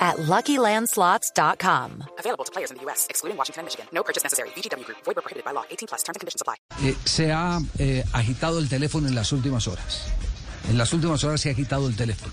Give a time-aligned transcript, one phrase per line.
[0.00, 2.04] at LuckyLandSlots.com.
[2.18, 3.86] Available to players in the U.S., excluding Washington and Michigan.
[3.92, 4.48] No purchase necessary.
[4.56, 4.98] VGW Group.
[5.04, 5.64] Void where prohibited by law.
[5.70, 6.02] 18 plus.
[6.02, 6.56] Terms and conditions apply.
[6.82, 10.06] Eh, se ha eh, agitado el teléfono en las últimas horas.
[10.68, 12.32] En las últimas horas se ha agitado el teléfono.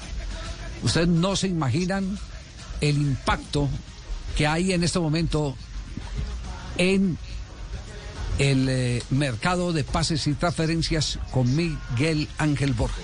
[0.84, 2.18] Ustedes no se imaginan
[2.82, 3.68] el impacto
[4.36, 5.56] que hay en este momento
[6.78, 7.18] en
[8.38, 13.02] el eh, mercado de pases y transferencias con Miguel Ángel Borja.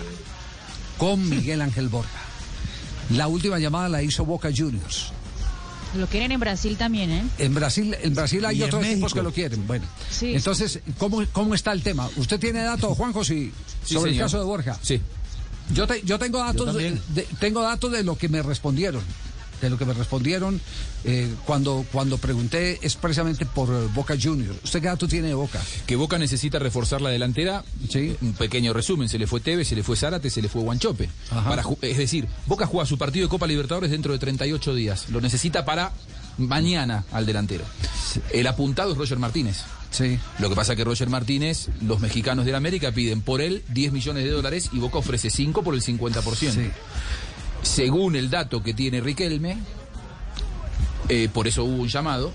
[0.97, 2.19] Con Miguel Ángel Borja.
[3.13, 5.11] La última llamada la hizo Boca Juniors.
[5.95, 7.23] Lo quieren en Brasil también, ¿eh?
[7.37, 9.67] En Brasil, en Brasil hay Y otros equipos que lo quieren.
[9.67, 10.33] Bueno, Sí.
[10.33, 12.09] entonces, ¿cómo, ¿cómo está el tema?
[12.15, 13.51] ¿Usted tiene datos, Juanjo, sí,
[13.85, 14.77] Sí, sobre el caso de Borja?
[14.81, 14.99] Sí.
[15.73, 19.01] Yo, te- yo tengo datos, de- tengo datos de lo que me respondieron,
[19.65, 20.59] de lo que me respondieron
[21.03, 24.57] eh, cuando cuando pregunté expresamente por eh, Boca Juniors.
[24.63, 25.61] ¿Usted qué datos tiene de Boca?
[25.85, 27.63] Que Boca necesita reforzar la delantera.
[27.89, 28.15] Sí.
[28.21, 29.09] Un pequeño resumen.
[29.09, 31.09] Se le fue Tevez, se le fue Zárate, se le fue Guanchope.
[31.29, 35.09] Para es decir, Boca juega su partido de Copa Libertadores dentro de 38 días.
[35.09, 35.91] Lo necesita para
[36.37, 37.65] mañana al delantero.
[38.31, 39.63] El apuntado es Roger Martínez.
[39.91, 40.17] Sí.
[40.39, 43.93] Lo que pasa que Roger Martínez, los mexicanos de la América piden por él 10
[43.93, 46.35] millones de dólares y Boca ofrece 5 por el 50%.
[46.35, 46.71] Sí.
[47.63, 49.57] Según el dato que tiene Riquelme,
[51.09, 52.31] eh, por eso hubo un llamado,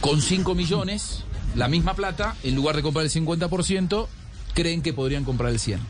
[0.00, 4.08] con 5 millones, la misma plata, en lugar de comprar el 50%,
[4.54, 5.80] creen que podrían comprar el 100.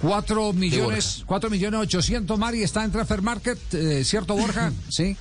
[0.00, 1.26] 4 millones, Borja.
[1.26, 4.72] 4 millones 800, Mari, está en Transfer Market, eh, ¿cierto, Borja?
[4.88, 5.16] Sí.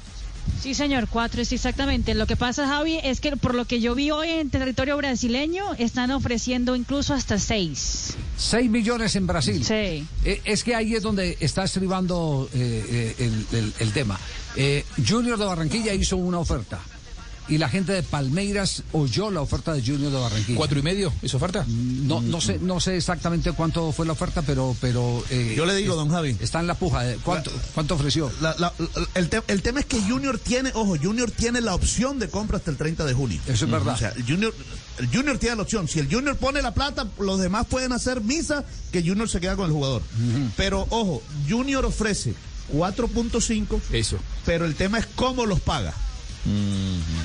[0.62, 2.14] Sí, señor, cuatro es exactamente.
[2.16, 5.74] Lo que pasa, Javi, es que por lo que yo vi hoy en territorio brasileño,
[5.78, 8.16] están ofreciendo incluso hasta seis.
[8.38, 9.64] 6 millones en Brasil.
[9.66, 10.06] Sí.
[10.24, 14.20] Eh, Es que ahí es donde está estribando eh, eh, el, el- el tema.
[14.56, 16.80] Eh, Junior de Barranquilla hizo una oferta
[17.50, 20.58] y la gente de Palmeiras oyó la oferta de Junior de Barranquilla.
[20.58, 21.66] ¿Cuatro y medio es oferta?
[21.68, 25.76] No, no sé, no sé exactamente cuánto fue la oferta, pero, pero eh, Yo le
[25.76, 26.36] digo, don Javi.
[26.40, 27.10] está en la puja.
[27.10, 28.32] eh, ¿Cuánto, cuánto ofreció?
[28.42, 31.74] La- la- la- el, te- el tema es que Junior tiene, ojo, Junior tiene la
[31.76, 33.40] opción de compra hasta el 30 de junio.
[33.48, 33.96] Eso es verdad.
[33.96, 34.54] O sea, el Junior,
[35.00, 35.88] el Junior tiene la opción.
[35.88, 39.56] Si el Junior pone la plata, los demás pueden hacer misa que Junior se queda
[39.56, 40.02] con el jugador.
[40.58, 42.34] Pero ojo, Junior ofrece
[42.74, 44.18] 4.5, Eso.
[44.46, 45.94] pero el tema es cómo los paga.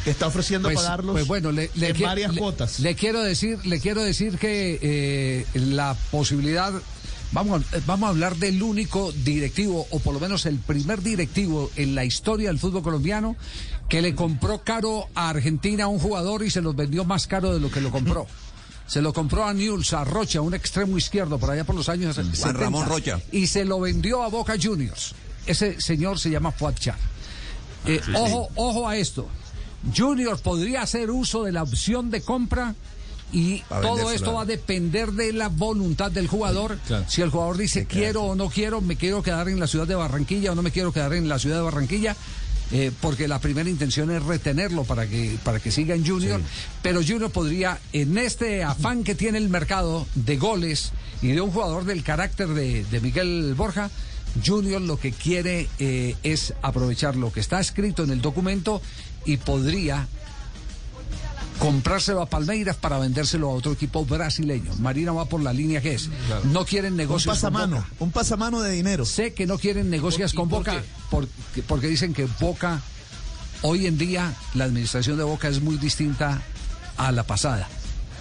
[0.05, 2.81] Que está ofreciendo Pues, pagarlos pues bueno, le, le en qui- varias le- cuotas.
[2.81, 6.73] Le quiero decir, le quiero decir que eh, la posibilidad,
[7.31, 11.71] vamos, a- vamos a hablar del único directivo, o por lo menos el primer directivo
[11.77, 13.37] en la historia del fútbol colombiano,
[13.89, 17.55] que le compró caro a Argentina a un jugador y se los vendió más caro
[17.55, 18.27] de lo que lo compró.
[18.85, 22.15] Se lo compró a Newell's, a Rocha, un extremo izquierdo, por allá por los años
[22.17, 22.53] 70.
[22.53, 23.21] Ramón Rocha.
[23.31, 25.15] Y se lo vendió a Boca Juniors.
[25.47, 26.99] Ese señor se llama Fuad Char.
[27.87, 29.29] Eh, ojo, ojo a esto.
[29.97, 32.75] Junior podría hacer uso de la opción de compra
[33.33, 36.79] y a todo esto va a depender de la voluntad del jugador.
[36.87, 37.05] Claro.
[37.09, 39.95] Si el jugador dice quiero o no quiero, me quiero quedar en la ciudad de
[39.95, 42.15] Barranquilla o no me quiero quedar en la ciudad de Barranquilla.
[42.75, 46.41] eh, porque la primera intención es retenerlo para que para que siga en Junior,
[46.83, 51.51] pero Junior podría en este afán que tiene el mercado de goles y de un
[51.51, 53.91] jugador del carácter de, de Miguel Borja,
[54.45, 58.81] Junior lo que quiere eh, es aprovechar lo que está escrito en el documento
[59.25, 60.07] y podría
[61.59, 64.75] comprárselo a Palmeiras para vendérselo a otro equipo brasileño.
[64.81, 66.09] Marina va por la línea que es.
[66.45, 67.89] No quieren un negocios con pasamano, Boca.
[68.01, 69.05] un pasamano de dinero.
[69.05, 70.83] Sé que no quieren negocios ¿Y con por Boca
[71.69, 72.81] porque dicen que Boca,
[73.63, 76.43] hoy en día, la administración de Boca es muy distinta
[76.97, 77.69] a la pasada.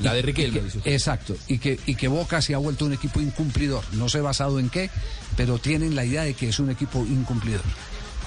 [0.04, 3.84] La de Riquelme, exacto, y que, y que Boca se ha vuelto un equipo incumplidor.
[3.94, 4.90] No sé basado en qué,
[5.38, 7.62] pero tienen la idea de que es un equipo incumplidor.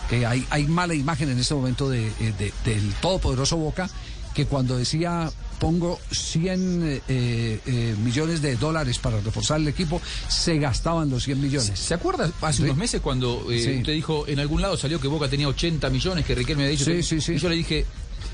[0.09, 3.89] Que hay, hay mala imagen en este momento de, eh, de- del todopoderoso Boca,
[4.35, 5.31] que cuando decía
[5.61, 11.41] pongo 100 eh, eh, millones de dólares para reforzar el equipo, se gastaban los 100
[11.41, 11.79] millones.
[11.79, 12.63] ¿Se acuerda hace Sí.
[12.65, 13.79] unos meses cuando eh, Sí.
[13.79, 16.85] usted dijo en algún lado salió que Boca tenía 80 millones, que Riquelme había dicho?
[16.85, 17.33] Sí, que- sí, sí.
[17.35, 17.87] Y yo le dije,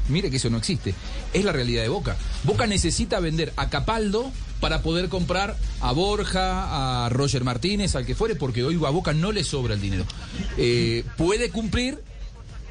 [0.09, 0.95] mire que eso no existe.
[1.33, 2.17] Es la realidad de Boca.
[2.45, 8.15] Boca necesita vender a Capaldo para poder comprar a Borja, a Roger Martínez, al que
[8.15, 10.05] fuere, porque hoy a Boca no le sobra el dinero.
[10.57, 12.03] Eh, puede cumplir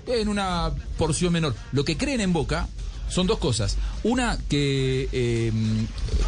[0.08, 1.56] en una porción menor.
[1.72, 2.68] Lo que creen en Boca
[3.10, 3.78] son dos cosas.
[4.04, 5.52] Una, que eh,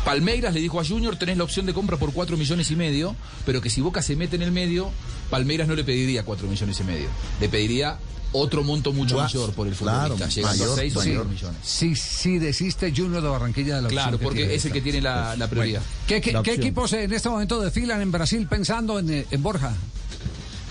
[0.04, 3.16] Palmeiras le dijo a Junior, tenés la opción de compra por 4 millones y medio,
[3.46, 4.92] pero que si Boca se mete en el medio,
[5.32, 7.08] Palmeiras no le pediría 4 millones y medio.
[7.40, 7.98] Le pediría
[8.34, 11.10] otro monto mucho Más, mayor por el claro, futbolista, llegando mayor, a 6 o 7
[11.18, 11.30] mayor.
[11.30, 11.58] millones.
[11.64, 15.36] Sí, sí, desiste Junior de Barranquilla de la Claro, porque es el que tiene la,
[15.36, 15.82] la prioridad.
[16.08, 16.66] ¿Qué, qué- La qué opción.
[16.68, 19.74] equipos en este momento desfilan en Brasil pensando en, en Borja?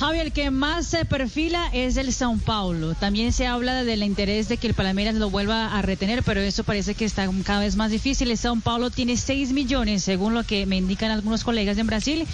[0.01, 2.95] Javi, el que más se perfila es el São Paulo.
[2.95, 6.65] También se habla del interés de que el Palmeiras lo vuelva a retener, pero eso
[6.65, 8.31] parece que está cada vez más difícil.
[8.31, 12.27] El São Paulo tiene 6 millones, según lo que me indican algunos colegas en Brasil,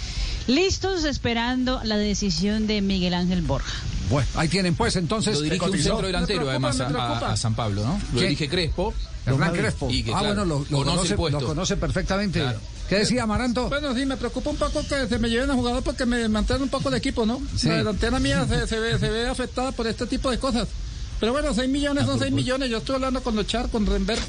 [0.47, 3.73] listos esperando la decisión de Miguel Ángel Borja.
[4.09, 7.53] Bueno, ahí tienen pues entonces Lo dirige un centro delantero, además, a, a- a San
[7.53, 7.99] Pablo, ¿no?
[8.13, 8.93] Lo dirige Crespo.
[9.25, 9.89] Hernán Crespo.
[9.91, 12.39] Y que, ah, claro, bueno, lo, lo conoce conoce, lo conoce perfectamente.
[12.39, 12.61] Claro.
[12.89, 13.67] ¿Qué decía Amaranto?
[13.69, 16.63] Bueno, sí, me preocupa un poco que se me lleven a jugador porque me mantienen
[16.63, 17.41] un poco de equipo, ¿no?
[17.55, 17.67] Sí.
[17.67, 20.67] La delantera mía se, se ve, se ve afectada por este tipo de cosas.
[21.19, 22.69] Pero bueno, 6 millones son 6 millones.
[22.69, 24.21] Yo estoy hablando con Lochar, con Renberg,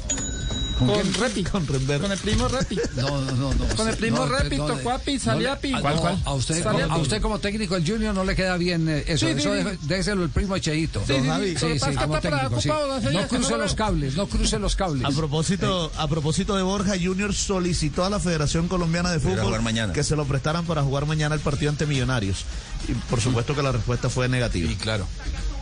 [0.87, 2.79] con, Repi, Con con el primo Repi.
[2.95, 3.53] No, no, no.
[3.53, 3.75] no.
[3.75, 5.73] Con el primo No, Repi, no, Tocuapi, Saliapi.
[5.73, 9.27] a- usted, como, a usted como técnico del Junior no le queda bien eh, eso.
[9.27, 9.77] Sí, sí, eso sí.
[9.83, 11.01] déjeselo el primo Cheito.
[11.05, 11.15] Sí,
[11.57, 11.95] sí, sí.
[11.95, 12.69] Como técnico, sí.
[13.11, 15.05] No cruce lo los cables, no cruce los cables.
[15.05, 19.93] A propósito, a propósito de Borja, Junior solicitó a la Federación Colombiana de Fútbol mañana.
[19.93, 22.45] que se lo prestaran para jugar mañana el partido ante Millonarios.
[22.87, 24.71] Y por supuesto que la respuesta fue negativa.
[24.71, 25.05] Y claro.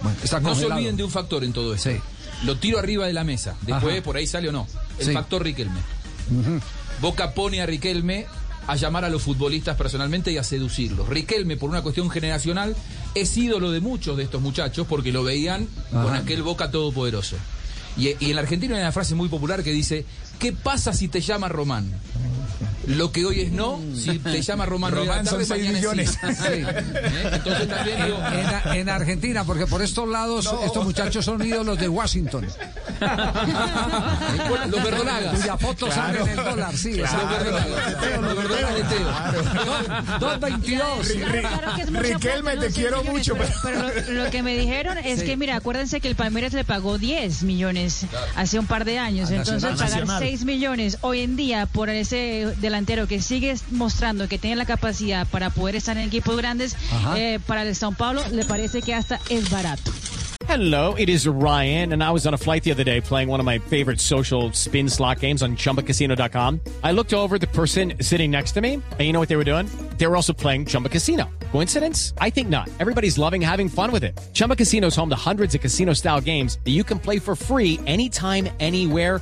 [0.03, 1.89] Bueno, está No se olviden de un factor en todo esto.
[1.89, 1.97] Sí.
[2.45, 3.55] Lo tiro arriba de la mesa.
[3.61, 4.03] Después Ajá.
[4.03, 4.67] por ahí sale o no.
[4.99, 5.13] El Sí.
[5.13, 5.79] factor Riquelme.
[7.01, 8.25] Boca pone a Riquelme
[8.67, 11.07] a llamar a los futbolistas personalmente y a seducirlos.
[11.07, 12.75] Riquelme, por una cuestión generacional,
[13.15, 17.37] es ídolo de muchos de estos muchachos porque lo veían con aquel Boca todopoderoso.
[17.97, 20.05] Y, y en la Argentina hay una frase muy popular que dice,
[20.37, 21.89] ¿qué pasa si te llama Román?
[22.87, 25.83] Lo que hoy es no, si te llama Román, Román son tarde, seis mañana es
[25.83, 26.09] millones.
[26.37, 26.43] sí.
[26.47, 27.29] ¿Eh?
[27.33, 28.17] Entonces también digo,
[28.71, 32.47] En, en Argentina, porque por estos lados estos muchachos son ídolos de Washington.
[34.49, 35.39] bueno, los verdolagas.
[35.39, 36.93] Cuya foto sale en el dólar, sí.
[36.97, 38.21] Los verdolagas.
[38.21, 39.07] Los verdolagas de Teo.
[40.19, 41.39] Dos- 2.22.
[41.41, 43.81] Claro que es mucha Riquelme, te quiero mucho, Pero, pero
[44.13, 45.25] lo, lo que me dijeron es Sí.
[45.25, 48.05] que, mira, acuérdense que el Palmeiras le pagó 10 millones
[48.35, 49.29] hace un par de años.
[49.31, 49.77] A Entonces, Nacional.
[49.77, 50.23] pagar Nacional.
[50.23, 55.27] 6 millones hoy en día por ese delantero que sigue mostrando que tiene la capacidad
[55.27, 56.75] para poder estar en equipos grandes,
[57.15, 59.91] eh, para el São Paulo le parece que hasta es barato.
[60.47, 63.41] Hello, it is Ryan, and I was on a flight the other day playing one
[63.41, 66.61] of my favorite social spin slot games on chumbacasino.com.
[66.83, 69.43] I looked over the person sitting next to me, and you know what they were
[69.43, 69.67] doing?
[69.97, 71.25] They were also playing Chumba Casino.
[71.51, 72.13] Coincidence?
[72.19, 72.69] I think not.
[72.79, 74.17] Everybody's loving having fun with it.
[74.33, 77.35] Chumba Casino is home to hundreds of casino style games that you can play for
[77.35, 79.21] free anytime, anywhere